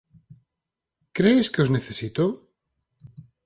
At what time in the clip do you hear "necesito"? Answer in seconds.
1.75-2.23